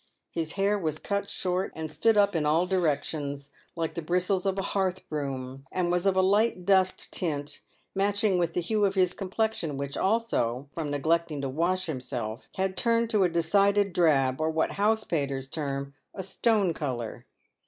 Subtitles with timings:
[0.31, 4.57] His hair was cut short, and stood up in all directions, like the bristles of
[4.57, 7.59] a hearth broom, and was of a light dust tint,
[7.93, 12.75] matching with the hue of his complexion, which also, from neglecting to wash himself, had
[12.77, 17.27] turned to a decided drab, or what house painters term a stone colour.